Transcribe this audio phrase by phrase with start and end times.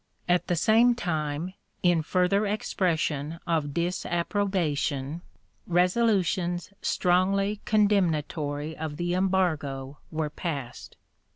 [0.27, 1.53] At the same time,
[1.83, 5.21] in further expression of disapprobation,
[5.67, 10.97] resolutions strongly condemnatory of the embargo were passed.